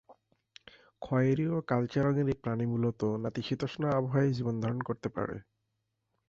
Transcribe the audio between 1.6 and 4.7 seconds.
কালচে রঙের এ প্রাণী মূলত নাতিশীতোষ্ণ আবহাওয়ায় জীবন